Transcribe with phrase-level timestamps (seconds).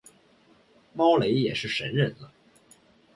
[0.93, 2.33] 猫雷也是神人了